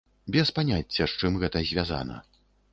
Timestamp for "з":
1.13-1.23